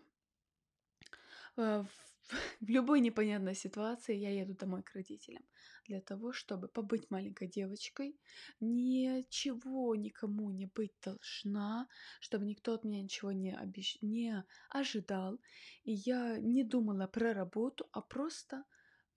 Э, 1.57 1.85
в 2.61 2.69
любой 2.69 2.99
непонятной 3.01 3.55
ситуации 3.55 4.15
я 4.15 4.29
еду 4.29 4.53
домой 4.53 4.83
к 4.83 4.93
родителям 4.93 5.43
для 5.87 6.01
того, 6.01 6.31
чтобы 6.33 6.67
побыть 6.67 7.09
маленькой 7.09 7.47
девочкой, 7.47 8.15
ничего 8.59 9.95
никому 9.95 10.51
не 10.51 10.67
быть 10.67 10.93
должна, 11.03 11.87
чтобы 12.19 12.45
никто 12.45 12.73
от 12.73 12.83
меня 12.83 13.01
ничего 13.01 13.31
не, 13.31 13.55
обещ... 13.55 13.97
не 14.01 14.43
ожидал. 14.69 15.39
И 15.83 15.93
я 15.93 16.37
не 16.39 16.63
думала 16.63 17.07
про 17.07 17.33
работу, 17.33 17.89
а 17.91 18.01
просто 18.01 18.63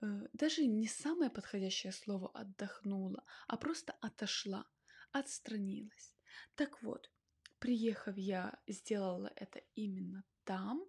э, 0.00 0.07
даже 0.33 0.66
не 0.66 0.88
самое 0.88 1.31
подходящее 1.31 1.92
слово 1.92 2.31
отдохнула, 2.33 3.23
а 3.49 3.57
просто 3.59 3.92
отошла, 4.00 4.66
отстранилась. 5.12 6.16
Так 6.54 6.83
вот, 6.83 7.11
приехав, 7.59 8.16
я 8.16 8.59
сделала 8.66 9.31
это 9.37 9.61
именно 9.75 10.25
там, 10.45 10.83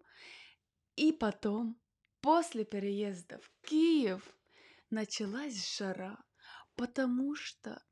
и 0.95 1.11
потом 1.11 1.82
После 2.23 2.63
переезда 2.63 3.37
в 3.39 3.51
Киев 3.67 4.33
началась 4.89 5.77
жара, 5.77 6.23
потому 6.77 7.35
что 7.35 7.83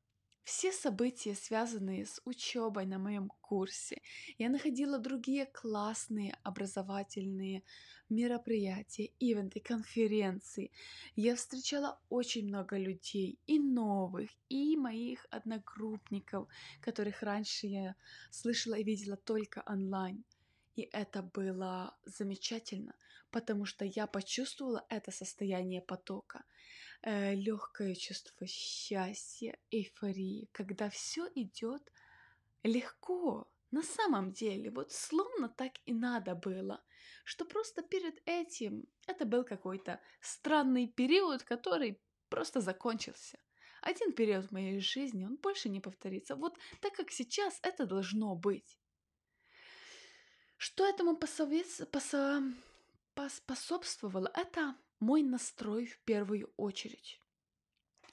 все 0.42 0.72
события, 0.72 1.34
связанные 1.34 2.06
с 2.06 2.18
учебой 2.24 2.86
на 2.86 2.98
моем 2.98 3.28
курсе, 3.42 4.00
я 4.38 4.48
находила 4.48 4.98
другие 4.98 5.44
классные 5.44 6.34
образовательные 6.44 7.62
мероприятия, 8.08 9.12
ивенты, 9.18 9.60
конференции. 9.60 10.72
Я 11.14 11.36
встречала 11.36 12.00
очень 12.08 12.46
много 12.48 12.78
людей, 12.78 13.38
и 13.46 13.58
новых, 13.58 14.30
и 14.48 14.78
моих 14.78 15.26
одногруппников, 15.28 16.48
которых 16.80 17.22
раньше 17.22 17.66
я 17.66 17.96
слышала 18.30 18.76
и 18.76 18.82
видела 18.82 19.18
только 19.18 19.62
онлайн. 19.66 20.24
И 20.74 20.88
это 20.90 21.22
было 21.22 21.94
замечательно, 22.06 22.94
потому 23.32 23.64
что 23.64 23.84
я 23.84 24.06
почувствовала 24.06 24.84
это 24.88 25.10
состояние 25.10 25.80
потока, 25.80 26.44
э, 27.02 27.34
легкое 27.34 27.94
чувство 27.94 28.46
счастья, 28.46 29.58
эйфории, 29.70 30.48
когда 30.52 30.88
все 30.88 31.28
идет 31.34 31.82
легко. 32.62 33.48
На 33.70 33.82
самом 33.82 34.32
деле, 34.32 34.70
вот 34.70 34.92
словно 34.92 35.48
так 35.48 35.72
и 35.86 35.94
надо 35.94 36.34
было, 36.34 36.84
что 37.24 37.44
просто 37.44 37.82
перед 37.82 38.20
этим 38.26 38.84
это 39.06 39.24
был 39.24 39.44
какой-то 39.44 39.98
странный 40.20 40.86
период, 40.86 41.42
который 41.42 41.98
просто 42.28 42.60
закончился. 42.60 43.38
Один 43.80 44.12
период 44.12 44.46
в 44.46 44.52
моей 44.52 44.80
жизни, 44.80 45.24
он 45.24 45.36
больше 45.36 45.68
не 45.68 45.80
повторится. 45.80 46.36
Вот 46.36 46.58
так 46.80 46.92
как 46.92 47.10
сейчас 47.10 47.58
это 47.62 47.86
должно 47.86 48.36
быть. 48.36 48.78
Что 50.56 50.86
этому 50.86 51.16
посовет... 51.16 51.66
посо... 51.90 52.42
поспособствовало? 53.14 54.30
Это 54.34 54.76
мой 55.00 55.22
настрой 55.22 55.86
в 55.86 55.98
первую 56.00 56.52
очередь. 56.56 57.20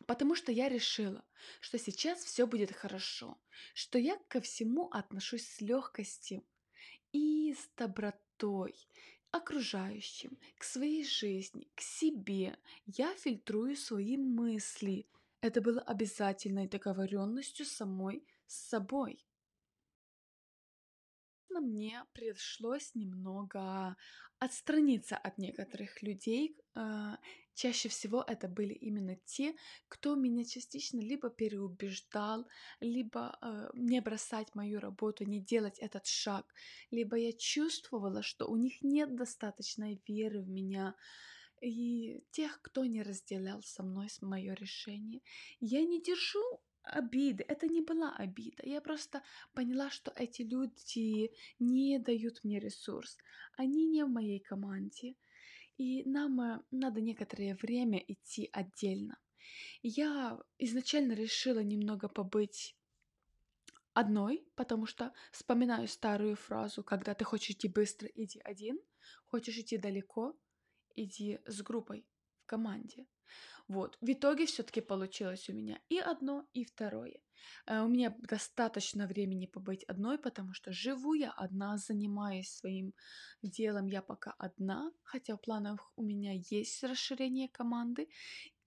Потому 0.08 0.36
что 0.36 0.51
я 0.51 0.70
решила, 0.70 1.24
что 1.60 1.77
сейчас 1.77 2.24
все 2.24 2.48
будет 2.48 2.72
хорошо, 2.72 3.39
что 3.74 4.00
я 4.00 4.18
ко 4.27 4.41
всему 4.41 4.88
отношусь 4.89 5.48
с 5.48 5.62
легкостью 5.62 6.44
и 7.12 7.53
с 7.53 7.70
добротой 7.75 8.75
окружающим, 9.32 10.38
к 10.58 10.63
своей 10.63 11.06
жизни, 11.06 11.70
к 11.75 11.82
себе. 11.82 12.58
Я 12.86 13.15
фильтрую 13.15 13.75
свои 13.75 14.18
мысли. 14.18 15.08
Это 15.41 15.62
было 15.62 15.82
обязательной 15.82 16.68
договоренностью 16.68 17.65
самой 17.65 18.25
с 18.48 18.56
собой. 18.70 19.24
Мне 21.50 22.03
пришлось 22.13 22.94
немного 22.96 23.96
отстраниться 24.39 25.18
от 25.18 25.38
некоторых 25.38 26.01
людей. 26.01 26.56
А, 26.75 27.18
чаще 27.53 27.89
всего 27.89 28.24
это 28.25 28.48
были 28.48 28.74
именно 28.74 29.18
те, 29.25 29.53
кто 29.89 30.15
меня 30.15 30.46
частично 30.46 31.00
либо 31.01 31.29
переубеждал, 31.29 32.48
либо 32.79 33.38
э, 33.41 33.70
не 33.74 34.00
бросать 34.01 34.56
мою 34.56 34.79
работу, 34.79 35.25
не 35.25 35.41
делать 35.41 35.77
этот 35.79 36.06
шаг, 36.06 36.46
либо 36.89 37.18
я 37.18 37.34
чувствовала, 37.34 38.24
что 38.24 38.48
у 38.48 38.56
них 38.56 38.82
нет 38.82 39.15
достаточной 39.15 40.01
веры 40.08 40.41
в 40.41 40.48
меня, 40.48 40.96
и 41.62 42.24
тех, 42.32 42.62
кто 42.62 42.86
не 42.86 43.03
разделял 43.03 43.62
со 43.62 43.84
мной 43.84 44.08
мое 44.22 44.53
решение. 44.53 45.22
Я 45.60 45.84
не 45.84 46.01
держу 46.01 46.62
обиды. 46.89 47.46
Это 47.48 47.67
не 47.67 47.81
была 47.81 48.15
обида. 48.15 48.63
Я 48.65 48.81
просто 48.81 49.22
поняла, 49.53 49.89
что 49.89 50.12
эти 50.15 50.41
люди 50.43 51.31
не 51.60 52.00
дают 52.00 52.43
мне 52.43 52.60
ресурс. 52.60 53.17
Они 53.58 53.88
не 53.88 54.03
в 54.03 54.10
моей 54.10 54.39
команде. 54.39 55.15
И 55.77 56.03
нам 56.03 56.41
э, 56.41 56.62
надо 56.72 57.01
некоторое 57.01 57.55
время 57.55 58.00
идти 58.00 58.50
отдельно. 58.51 59.17
Я 59.81 60.39
изначально 60.58 61.13
решила 61.13 61.60
немного 61.60 62.10
побыть 62.10 62.75
одной, 63.93 64.46
потому 64.55 64.86
что 64.86 65.13
вспоминаю 65.31 65.88
старую 65.88 66.36
фразу, 66.36 66.84
когда 66.84 67.13
ты 67.13 67.24
хочешь 67.24 67.51
идти 67.51 67.67
быстро, 67.67 68.08
иди 68.15 68.39
один, 68.43 68.79
хочешь 69.27 69.58
идти 69.58 69.77
далеко, 69.77 70.38
иди 70.96 71.39
с 71.46 71.62
группой 71.62 72.05
в 72.41 72.46
команде. 72.46 73.08
Вот, 73.67 73.98
в 74.01 74.12
итоге 74.12 74.45
все-таки 74.45 74.81
получилось 74.81 75.50
у 75.50 75.53
меня 75.53 75.79
и 75.89 76.00
одно, 76.00 76.45
и 76.53 76.65
второе. 76.65 77.19
Э, 77.65 77.81
у 77.81 77.88
меня 77.88 78.15
достаточно 78.19 79.07
времени 79.07 79.45
побыть 79.45 79.83
одной, 79.83 80.17
потому 80.17 80.53
что 80.53 80.71
живу 80.71 81.13
я 81.13 81.31
одна, 81.31 81.77
занимаюсь 81.77 82.50
своим 82.50 82.93
делом 83.43 83.88
я 83.88 84.01
пока 84.01 84.33
одна, 84.39 84.91
хотя 85.03 85.36
в 85.36 85.41
планах 85.41 85.91
у 85.95 86.03
меня 86.03 86.33
есть 86.33 86.83
расширение 86.83 87.48
команды, 87.48 88.07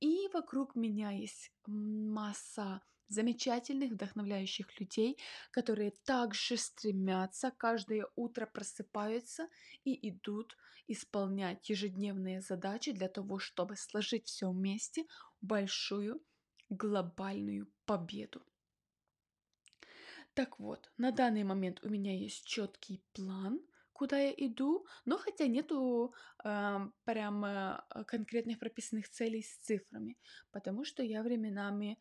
и 0.00 0.28
вокруг 0.32 0.76
меня 0.76 1.10
есть 1.10 1.52
масса 1.66 2.82
замечательных, 3.12 3.92
вдохновляющих 3.92 4.80
людей, 4.80 5.18
которые 5.50 5.92
также 6.04 6.56
стремятся, 6.56 7.52
каждое 7.56 8.06
утро 8.16 8.46
просыпаются 8.46 9.48
и 9.84 10.08
идут 10.08 10.56
исполнять 10.88 11.68
ежедневные 11.68 12.40
задачи 12.40 12.92
для 12.92 13.08
того, 13.08 13.38
чтобы 13.38 13.76
сложить 13.76 14.26
все 14.26 14.50
вместе 14.50 15.06
большую 15.40 16.22
глобальную 16.68 17.70
победу. 17.84 18.42
Так 20.34 20.58
вот, 20.58 20.90
на 20.96 21.12
данный 21.12 21.44
момент 21.44 21.80
у 21.82 21.90
меня 21.90 22.16
есть 22.16 22.46
четкий 22.46 23.02
план, 23.12 23.60
куда 23.92 24.18
я 24.18 24.32
иду, 24.32 24.86
но 25.04 25.18
хотя 25.18 25.46
нету 25.46 26.14
э, 26.42 26.78
прям 27.04 27.44
э, 27.44 27.78
конкретных 28.06 28.58
прописанных 28.58 29.08
целей 29.10 29.42
с 29.42 29.58
цифрами, 29.58 30.16
потому 30.50 30.84
что 30.84 31.02
я 31.02 31.22
временами 31.22 31.98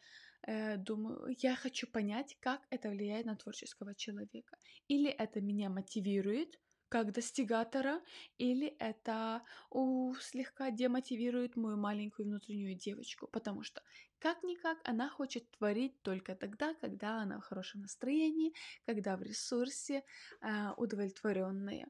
думаю, 0.47 1.35
я 1.39 1.55
хочу 1.55 1.87
понять, 1.87 2.37
как 2.39 2.61
это 2.69 2.89
влияет 2.89 3.25
на 3.25 3.35
творческого 3.35 3.95
человека. 3.95 4.57
Или 4.87 5.09
это 5.09 5.41
меня 5.41 5.69
мотивирует, 5.69 6.59
как 6.91 7.13
достигатора, 7.13 8.01
или 8.37 8.67
это 8.79 9.43
у, 9.69 10.13
слегка 10.15 10.71
демотивирует 10.71 11.55
мою 11.55 11.77
маленькую 11.77 12.27
внутреннюю 12.27 12.75
девочку, 12.75 13.27
потому 13.27 13.63
что 13.63 13.81
как-никак 14.19 14.77
она 14.83 15.09
хочет 15.09 15.49
творить 15.51 16.01
только 16.01 16.35
тогда, 16.35 16.73
когда 16.81 17.21
она 17.21 17.39
в 17.39 17.43
хорошем 17.43 17.81
настроении, 17.81 18.53
когда 18.85 19.15
в 19.15 19.21
ресурсе 19.21 20.03
э, 20.41 20.71
удовлетворенная. 20.75 21.87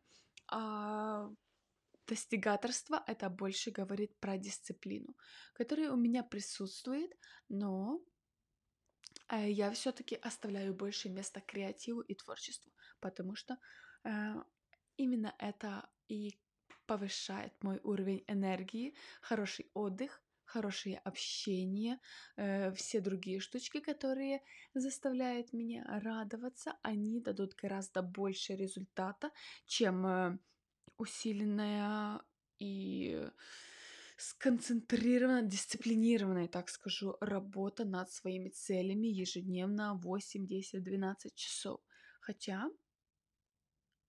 А 0.48 1.32
достигаторство 2.08 3.04
это 3.08 3.30
больше 3.30 3.72
говорит 3.72 4.16
про 4.20 4.38
дисциплину, 4.38 5.16
которая 5.54 5.92
у 5.92 5.96
меня 5.96 6.24
присутствует, 6.24 7.12
но 7.50 8.00
э, 8.00 8.11
я 9.38 9.72
все-таки 9.72 10.16
оставляю 10.16 10.74
больше 10.74 11.10
места 11.10 11.42
креативу 11.42 12.02
и 12.02 12.16
творчеству, 12.16 12.72
потому 13.00 13.36
что 13.36 13.58
э, 14.04 14.34
именно 14.98 15.34
это 15.40 15.90
и 16.08 16.38
повышает 16.86 17.54
мой 17.64 17.80
уровень 17.84 18.24
энергии, 18.28 18.94
хороший 19.22 19.70
отдых, 19.74 20.22
хорошее 20.44 20.98
общение, 21.06 22.00
э, 22.36 22.72
все 22.74 23.00
другие 23.00 23.40
штучки, 23.40 23.80
которые 23.80 24.42
заставляют 24.74 25.54
меня 25.54 25.86
радоваться, 26.04 26.74
они 26.82 27.22
дадут 27.22 27.56
гораздо 27.56 28.02
больше 28.02 28.56
результата, 28.56 29.32
чем 29.66 30.06
э, 30.06 30.38
усиленная 30.98 32.22
и 32.60 33.30
сконцентрированная, 34.22 35.44
дисциплинированная, 35.44 36.48
так 36.48 36.70
скажу, 36.70 37.18
работа 37.22 37.86
над 37.86 38.12
своими 38.12 38.50
целями 38.50 39.08
ежедневно 39.08 39.96
8, 39.96 40.48
10, 40.48 40.84
12 40.84 41.36
часов. 41.36 41.82
Хотя 42.22 42.70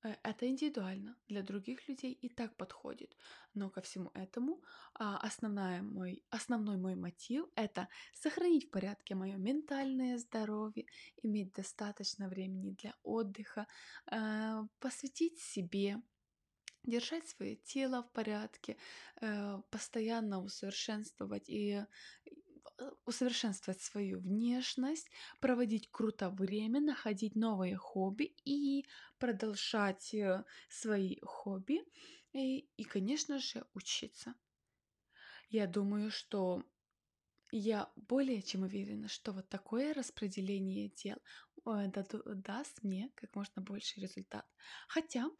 Э, 0.05 0.15
это 0.23 0.47
индивидуально, 0.49 1.17
для 1.29 1.43
других 1.43 1.89
людей 1.89 2.13
и 2.13 2.29
так 2.29 2.57
подходит. 2.57 3.17
Но 3.55 3.71
ко 3.71 3.81
всему 3.81 4.11
этому 4.15 4.63
а, 4.95 5.19
основная 5.19 5.83
мой, 5.83 6.25
основной 6.31 6.77
мой 6.77 6.95
мотив— 6.95 7.47
это 7.57 7.89
сохранить 8.15 8.67
в 8.67 8.71
порядке 8.71 9.15
мое 9.15 9.37
ментальное 9.37 10.19
здоровье, 10.19 10.87
иметь 11.23 11.53
достаточно 11.53 12.29
времени 12.29 12.75
для 12.83 12.95
отдыха, 13.03 13.67
э, 14.11 14.63
посвятить 14.81 15.39
себе, 15.39 16.03
держать 16.85 17.29
свое 17.29 17.57
тело 17.57 18.03
в 18.03 18.11
порядке, 18.13 18.77
э, 19.21 19.61
постоянно 19.71 20.43
усовершенствовать 20.43 21.49
и 21.49 21.85
Э, 22.83 22.91
усовершенствовать 23.07 23.81
свою 23.81 24.21
внешность, 24.21 25.11
проводить 25.41 25.91
круто 25.91 26.31
время, 26.31 26.81
находить 26.81 27.35
новые 27.37 27.77
хобби 27.77 28.35
и 28.45 28.87
продолжать 29.19 30.15
э, 30.15 30.45
свои 30.69 31.19
хобби 31.23 31.81
и, 32.33 32.61
и, 32.77 32.85
конечно 32.85 33.39
же, 33.39 33.65
учиться. 33.75 34.35
Я 35.49 35.67
думаю, 35.67 36.11
что 36.11 36.63
я 37.51 37.93
более 37.97 38.43
чем 38.43 38.63
уверена, 38.63 39.09
что 39.09 39.33
вот 39.33 39.49
такое 39.49 39.93
распределение 39.95 40.89
дел 40.89 41.19
даст 41.65 42.83
мне 42.83 43.11
как 43.15 43.35
можно 43.35 43.63
больше 43.63 44.01
результат. 44.01 44.47
Хотя 44.89 45.31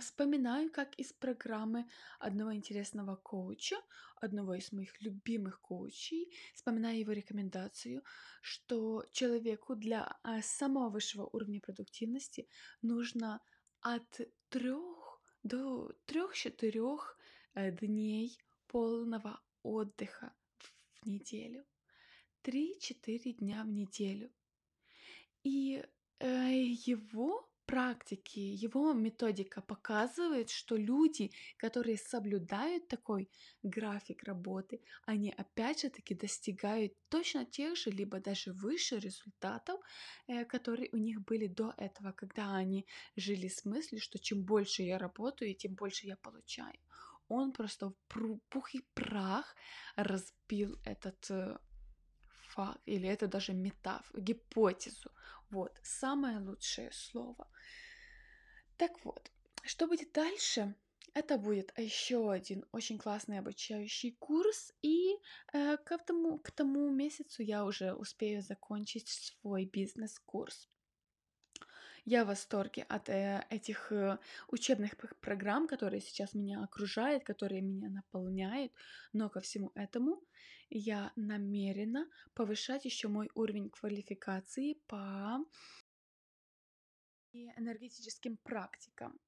вспоминаю, 0.00 0.70
как 0.70 0.94
из 0.94 1.12
программы 1.12 1.88
одного 2.18 2.54
интересного 2.54 3.16
коуча, 3.16 3.76
одного 4.20 4.54
из 4.54 4.72
моих 4.72 5.00
любимых 5.00 5.60
коучей, 5.60 6.32
вспоминаю 6.54 6.98
его 6.98 7.12
рекомендацию, 7.12 8.02
что 8.42 9.04
человеку 9.12 9.74
для 9.74 10.18
э, 10.24 10.42
самого 10.42 10.90
высшего 10.90 11.28
уровня 11.32 11.60
продуктивности 11.60 12.48
нужно 12.82 13.40
от 13.80 14.20
трех 14.48 15.20
до 15.42 15.92
трех-четырех 16.06 17.16
э, 17.54 17.72
дней 17.72 18.38
полного 18.66 19.40
отдыха 19.62 20.34
в 21.00 21.06
неделю. 21.06 21.64
Три-четыре 22.42 23.32
дня 23.32 23.64
в 23.64 23.68
неделю. 23.68 24.30
И 25.42 25.82
э, 26.18 26.52
его 26.86 27.49
практики, 27.70 28.40
его 28.40 28.92
методика 28.92 29.60
показывает, 29.60 30.50
что 30.50 30.76
люди, 30.76 31.30
которые 31.56 31.96
соблюдают 31.96 32.88
такой 32.88 33.28
график 33.62 34.24
работы, 34.24 34.80
они 35.06 35.30
опять 35.38 35.82
же 35.82 35.90
таки 35.90 36.14
достигают 36.14 36.92
точно 37.08 37.44
тех 37.44 37.76
же, 37.76 37.90
либо 37.90 38.18
даже 38.18 38.52
выше 38.52 38.98
результатов, 38.98 39.80
э, 40.26 40.44
которые 40.44 40.88
у 40.92 40.96
них 40.96 41.20
были 41.20 41.46
до 41.46 41.72
этого, 41.76 42.12
когда 42.12 42.56
они 42.56 42.86
жили 43.16 43.46
с 43.46 43.64
мыслью, 43.64 44.00
что 44.00 44.18
чем 44.18 44.42
больше 44.42 44.82
я 44.82 44.98
работаю, 44.98 45.54
тем 45.54 45.74
больше 45.74 46.06
я 46.06 46.16
получаю. 46.16 46.78
Он 47.28 47.52
просто 47.52 47.86
в 47.90 48.38
пух 48.48 48.74
и 48.74 48.80
прах 48.94 49.54
разбил 49.96 50.76
этот 50.84 51.30
э, 51.30 51.58
факт, 52.50 52.80
или 52.86 53.08
это 53.08 53.26
даже 53.26 53.52
метаф, 53.52 54.10
гипотезу. 54.14 55.10
Вот, 55.50 55.78
самое 55.82 56.38
лучшее 56.38 56.90
слово. 56.92 57.48
Так 58.76 59.04
вот, 59.04 59.30
что 59.64 59.86
будет 59.86 60.12
дальше? 60.12 60.74
Это 61.12 61.38
будет 61.38 61.76
еще 61.76 62.30
один 62.30 62.64
очень 62.72 62.98
классный 62.98 63.40
обучающий 63.40 64.12
курс, 64.12 64.72
и 64.80 65.16
э, 65.52 65.76
к, 65.76 65.98
тому, 65.98 66.38
к 66.38 66.52
тому 66.52 66.88
месяцу 66.90 67.42
я 67.42 67.64
уже 67.64 67.94
успею 67.94 68.42
закончить 68.42 69.08
свой 69.08 69.64
бизнес-курс. 69.64 70.69
Я 72.04 72.24
в 72.24 72.28
восторге 72.28 72.82
от 72.88 73.08
э, 73.08 73.44
этих 73.50 73.92
э, 73.92 74.18
учебных 74.48 74.96
программ, 75.20 75.68
которые 75.68 76.00
сейчас 76.00 76.34
меня 76.34 76.62
окружают, 76.62 77.24
которые 77.24 77.60
меня 77.60 77.88
наполняют, 77.90 78.72
но 79.12 79.28
ко 79.28 79.40
всему 79.40 79.70
этому 79.74 80.22
я 80.70 81.12
намерена 81.16 82.08
повышать 82.34 82.84
еще 82.84 83.08
мой 83.08 83.30
уровень 83.34 83.70
квалификации 83.70 84.74
по 84.86 85.38
энергетическим 87.32 88.36
практикам 88.38 89.18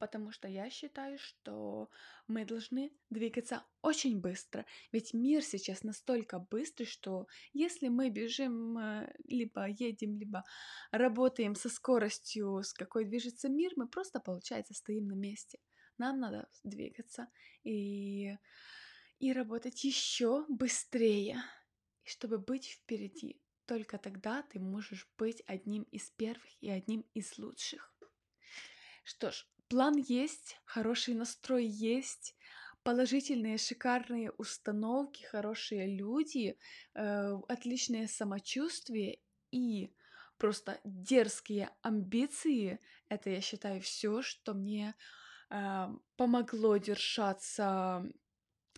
потому 0.00 0.32
что 0.32 0.48
я 0.48 0.70
считаю, 0.70 1.18
что 1.18 1.90
мы 2.26 2.44
должны 2.46 2.90
двигаться 3.10 3.62
очень 3.82 4.18
быстро, 4.18 4.64
ведь 4.92 5.14
мир 5.14 5.42
сейчас 5.42 5.84
настолько 5.84 6.38
быстрый, 6.38 6.86
что 6.86 7.26
если 7.52 7.88
мы 7.88 8.08
бежим, 8.08 8.78
э, 8.78 9.12
либо 9.28 9.68
едем, 9.68 10.16
либо 10.16 10.44
работаем 10.90 11.54
со 11.54 11.68
скоростью, 11.68 12.62
с 12.62 12.72
какой 12.72 13.04
движется 13.04 13.48
мир, 13.48 13.72
мы 13.76 13.86
просто, 13.86 14.20
получается, 14.20 14.74
стоим 14.74 15.06
на 15.06 15.14
месте. 15.14 15.58
Нам 15.98 16.18
надо 16.18 16.48
двигаться 16.64 17.28
и, 17.62 18.34
и 19.18 19.32
работать 19.34 19.84
еще 19.84 20.46
быстрее, 20.48 21.42
чтобы 22.04 22.38
быть 22.38 22.66
впереди. 22.68 23.38
Только 23.66 23.98
тогда 23.98 24.42
ты 24.42 24.58
можешь 24.58 25.06
быть 25.18 25.42
одним 25.46 25.82
из 25.92 26.10
первых 26.10 26.50
и 26.62 26.70
одним 26.70 27.04
из 27.12 27.36
лучших. 27.38 27.94
Что 29.04 29.30
ж, 29.30 29.46
План 29.70 29.94
есть, 29.98 30.60
хороший 30.64 31.14
настрой 31.14 31.64
есть, 31.64 32.34
положительные, 32.82 33.56
шикарные 33.56 34.32
установки, 34.32 35.22
хорошие 35.22 35.86
люди, 35.86 36.58
э, 36.94 37.38
отличное 37.46 38.08
самочувствие 38.08 39.20
и 39.52 39.94
просто 40.38 40.80
дерзкие 40.82 41.70
амбиции. 41.82 42.80
Это, 43.08 43.30
я 43.30 43.40
считаю, 43.40 43.80
все, 43.80 44.22
что 44.22 44.54
мне 44.54 44.96
э, 45.50 45.86
помогло 46.16 46.76
держаться 46.78 48.04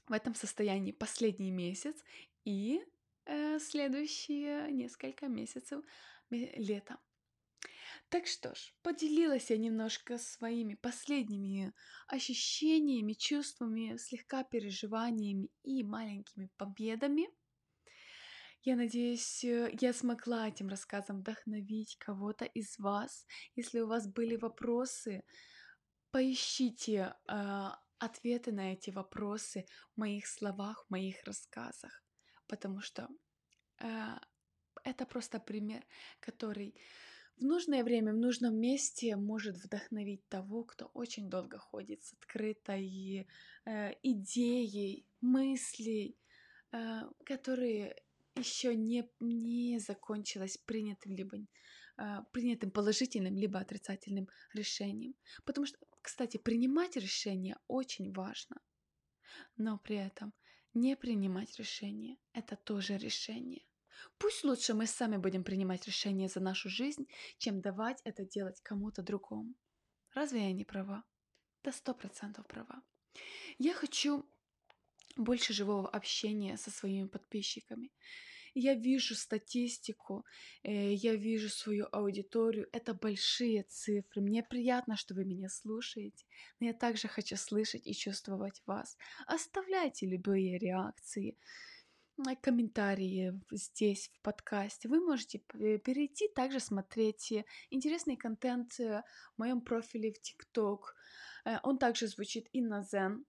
в 0.08 0.12
этом 0.12 0.34
состоянии 0.34 0.92
последний 0.92 1.52
месяц 1.52 1.96
и 2.44 2.82
э, 3.24 3.58
следующие 3.60 4.70
несколько 4.70 5.26
месяцев 5.26 5.82
лета. 6.28 6.98
Так 8.12 8.26
что 8.26 8.54
ж, 8.54 8.74
поделилась 8.82 9.50
я 9.50 9.56
немножко 9.56 10.18
своими 10.18 10.74
последними 10.74 11.72
ощущениями, 12.08 13.14
чувствами, 13.14 13.96
слегка 13.96 14.44
переживаниями 14.44 15.48
и 15.62 15.82
маленькими 15.82 16.50
победами. 16.58 17.30
Я 18.64 18.76
надеюсь, 18.76 19.42
э, 19.44 19.74
я 19.80 19.94
смогла 19.94 20.46
этим 20.46 20.68
рассказом 20.68 21.20
вдохновить 21.20 21.96
кого-то 21.96 22.44
из 22.44 22.78
вас. 22.78 23.26
Если 23.56 23.80
у 23.80 23.86
вас 23.86 24.06
были 24.06 24.36
вопросы, 24.36 25.24
поищите 26.10 27.14
э, 27.26 27.68
ответы 27.98 28.52
на 28.52 28.74
эти 28.74 28.90
вопросы 28.90 29.64
в 29.94 30.00
моих 30.00 30.26
словах, 30.26 30.84
в 30.84 30.90
моих 30.90 31.24
рассказах, 31.24 32.04
потому 32.46 32.82
что 32.82 33.08
э, 33.80 34.18
это 34.84 35.06
просто 35.06 35.40
пример, 35.40 35.82
который 36.20 36.74
в 37.36 37.44
нужное 37.44 37.84
время, 37.84 38.12
в 38.12 38.18
нужном 38.18 38.56
месте 38.56 39.16
может 39.16 39.56
вдохновить 39.56 40.28
того, 40.28 40.64
кто 40.64 40.86
очень 40.94 41.28
долго 41.28 41.58
ходит 41.58 42.02
с 42.02 42.12
открытой 42.14 43.26
э, 43.64 43.92
идеей, 44.02 45.06
мыслей, 45.20 46.16
э, 46.72 47.02
которые 47.24 47.96
еще 48.36 48.74
не, 48.76 49.08
не 49.20 49.78
закончилось 49.78 50.58
принятым 50.58 51.14
либо 51.16 51.38
э, 51.98 52.18
принятым 52.32 52.70
положительным 52.70 53.36
либо 53.36 53.58
отрицательным 53.58 54.28
решением. 54.54 55.14
Потому 55.44 55.66
что, 55.66 55.78
кстати, 56.00 56.36
принимать 56.36 56.96
решение 56.96 57.56
очень 57.68 58.12
важно, 58.12 58.60
но 59.56 59.78
при 59.78 59.96
этом 59.96 60.32
не 60.74 60.96
принимать 60.96 61.58
решение– 61.58 62.16
это 62.32 62.56
тоже 62.56 62.96
решение. 62.96 63.64
Пусть 64.18 64.44
лучше 64.44 64.74
мы 64.74 64.86
сами 64.86 65.16
будем 65.16 65.44
принимать 65.44 65.86
решения 65.86 66.28
за 66.28 66.40
нашу 66.40 66.68
жизнь, 66.68 67.06
чем 67.38 67.60
давать 67.60 68.00
это 68.04 68.24
делать 68.24 68.60
кому-то 68.62 69.02
другому. 69.02 69.54
Разве 70.14 70.40
я 70.40 70.52
не 70.52 70.64
права? 70.64 71.04
Да 71.64 71.72
сто 71.72 71.94
процентов 71.94 72.46
права. 72.46 72.82
Я 73.58 73.74
хочу 73.74 74.24
больше 75.16 75.52
живого 75.52 75.88
общения 75.88 76.56
со 76.56 76.70
своими 76.70 77.06
подписчиками. 77.06 77.90
Я 78.54 78.74
вижу 78.74 79.14
статистику, 79.14 80.24
э, 80.62 80.92
я 80.92 81.14
вижу 81.14 81.48
свою 81.48 81.86
аудиторию. 81.90 82.68
Это 82.72 82.92
большие 82.92 83.62
цифры. 83.62 84.20
Мне 84.20 84.42
приятно, 84.42 84.96
что 84.96 85.14
вы 85.14 85.24
меня 85.24 85.48
слушаете, 85.48 86.26
но 86.60 86.66
я 86.66 86.74
также 86.74 87.08
хочу 87.08 87.36
слышать 87.36 87.86
и 87.86 87.94
чувствовать 87.94 88.62
вас. 88.66 88.98
Оставляйте 89.26 90.06
любые 90.06 90.58
реакции 90.58 91.38
комментарии 92.40 93.40
здесь, 93.50 94.10
в 94.14 94.22
подкасте. 94.22 94.88
Вы 94.88 95.00
можете 95.00 95.38
перейти, 95.38 96.28
также 96.28 96.60
смотреть 96.60 97.32
э, 97.32 97.44
интересный 97.70 98.16
контент 98.16 98.78
э, 98.80 99.02
в 99.34 99.38
моем 99.38 99.60
профиле 99.60 100.12
в 100.12 100.20
ТикТок. 100.20 100.94
Э, 101.44 101.58
он 101.62 101.78
также 101.78 102.06
звучит 102.06 102.48
и 102.52 102.60
на 102.60 102.82
Zen 102.82 103.24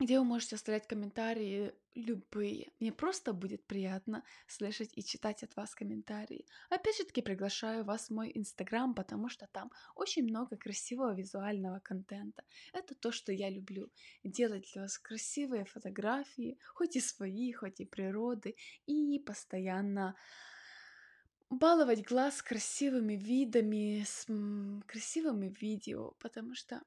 где 0.00 0.18
вы 0.18 0.24
можете 0.24 0.56
оставлять 0.56 0.86
комментарии 0.86 1.72
любые. 1.94 2.72
Мне 2.80 2.92
просто 2.92 3.32
будет 3.32 3.66
приятно 3.66 4.24
слышать 4.46 4.90
и 4.94 5.04
читать 5.04 5.42
от 5.42 5.54
вас 5.56 5.74
комментарии. 5.74 6.46
Опять 6.70 6.96
же 6.98 7.04
таки 7.04 7.22
приглашаю 7.22 7.84
вас 7.84 8.08
в 8.08 8.14
мой 8.14 8.32
инстаграм, 8.34 8.94
потому 8.94 9.28
что 9.28 9.46
там 9.46 9.70
очень 9.94 10.24
много 10.24 10.56
красивого 10.56 11.14
визуального 11.14 11.80
контента. 11.80 12.44
Это 12.72 12.94
то, 12.94 13.12
что 13.12 13.32
я 13.32 13.50
люблю. 13.50 13.90
Делать 14.24 14.70
для 14.72 14.82
вас 14.82 14.98
красивые 14.98 15.64
фотографии, 15.64 16.58
хоть 16.74 16.96
и 16.96 17.00
свои, 17.00 17.52
хоть 17.52 17.80
и 17.80 17.84
природы, 17.84 18.56
и 18.86 19.18
постоянно 19.18 20.14
баловать 21.50 22.02
глаз 22.02 22.42
красивыми 22.42 23.14
видами, 23.14 24.04
с 24.06 24.26
красивыми 24.86 25.54
видео, 25.60 26.12
потому 26.18 26.54
что 26.54 26.82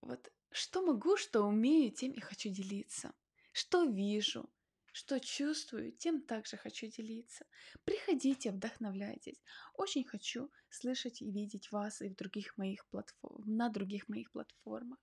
вот 0.00 0.32
что 0.52 0.82
могу, 0.82 1.16
что 1.16 1.42
умею, 1.42 1.92
тем 1.92 2.12
и 2.12 2.20
хочу 2.20 2.48
делиться. 2.48 3.12
Что 3.52 3.84
вижу, 3.84 4.48
что 4.92 5.20
чувствую, 5.20 5.92
тем 5.92 6.22
также 6.22 6.56
хочу 6.56 6.86
делиться. 6.86 7.44
Приходите, 7.84 8.50
вдохновляйтесь. 8.50 9.42
Очень 9.74 10.04
хочу 10.04 10.50
слышать 10.68 11.22
и 11.22 11.30
видеть 11.30 11.70
вас 11.72 12.02
и 12.02 12.08
в 12.08 12.16
других 12.16 12.56
моих 12.58 12.86
платформ, 12.88 13.42
на 13.46 13.68
других 13.68 14.08
моих 14.08 14.30
платформах. 14.32 14.98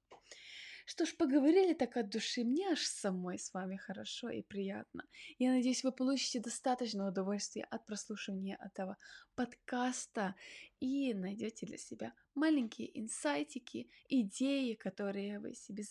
Что 0.89 1.05
ж, 1.05 1.17
поговорили 1.17 1.73
так 1.73 1.97
от 1.97 2.09
души, 2.09 2.45
мне 2.45 2.69
аж 2.69 2.79
самой 2.79 3.37
с 3.37 3.53
вами 3.53 3.75
хорошо 3.75 4.29
и 4.29 4.41
приятно. 4.41 5.03
Я 5.37 5.51
надеюсь, 5.51 5.83
вы 5.83 5.91
получите 5.91 6.39
достаточно 6.39 7.09
удовольствия 7.09 7.65
от 7.65 7.85
прослушивания 7.85 8.57
этого 8.65 8.97
подкаста 9.35 10.35
и 10.79 11.13
найдете 11.13 11.65
для 11.65 11.77
себя 11.77 12.13
маленькие 12.35 12.97
инсайтики, 12.97 13.89
идеи, 14.07 14.75
которые 14.75 15.39
вы 15.39 15.55
себе 15.55 15.83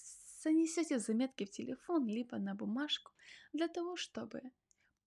занесете 0.47 1.01
заметки 1.01 1.45
в 1.45 1.51
телефон, 1.51 2.07
либо 2.07 2.39
на 2.39 2.55
бумажку, 2.55 3.11
для 3.53 3.67
того, 3.67 3.97
чтобы 3.97 4.43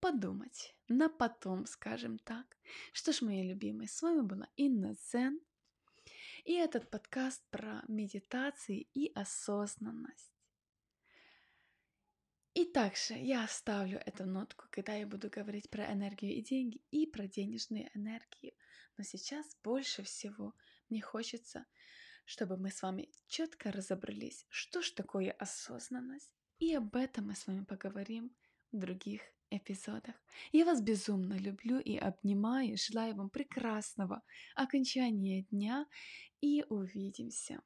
подумать 0.01 0.75
на 0.89 1.07
потом, 1.07 1.65
скажем 1.65 2.19
так. 2.19 2.57
Что 2.91 3.13
ж, 3.13 3.21
мои 3.21 3.47
любимые, 3.47 3.87
с 3.87 4.01
вами 4.01 4.21
была 4.21 4.49
Инна 4.57 4.95
Зен. 5.11 5.39
И 6.43 6.53
этот 6.53 6.89
подкаст 6.89 7.41
про 7.51 7.83
медитации 7.87 8.89
и 8.93 9.13
осознанность. 9.13 10.33
И 12.53 12.65
также 12.65 13.13
я 13.13 13.45
оставлю 13.45 14.01
эту 14.05 14.25
нотку, 14.25 14.65
когда 14.71 14.93
я 14.95 15.07
буду 15.07 15.29
говорить 15.29 15.69
про 15.69 15.85
энергию 15.85 16.33
и 16.33 16.41
деньги 16.41 16.81
и 16.91 17.05
про 17.05 17.27
денежные 17.27 17.89
энергии. 17.93 18.57
Но 18.97 19.05
сейчас 19.05 19.45
больше 19.63 20.03
всего 20.03 20.53
мне 20.89 21.01
хочется, 21.01 21.65
чтобы 22.29 22.57
мы 22.57 22.69
с 22.69 22.83
вами 22.83 23.09
четко 23.27 23.71
разобрались, 23.71 24.45
что 24.49 24.83
ж 24.83 24.91
такое 24.91 25.31
осознанность. 25.31 26.31
И 26.59 26.75
об 26.75 26.95
этом 26.95 27.25
мы 27.27 27.35
с 27.35 27.47
вами 27.47 27.63
поговорим 27.63 28.31
в 28.71 28.77
других 28.77 29.21
эпизодах. 29.49 30.13
Я 30.51 30.65
вас 30.65 30.79
безумно 30.79 31.33
люблю 31.39 31.79
и 31.79 31.97
обнимаю. 31.97 32.77
Желаю 32.77 33.15
вам 33.15 33.31
прекрасного 33.31 34.21
окончания 34.55 35.41
дня 35.49 35.87
и 36.39 36.63
увидимся. 36.69 37.63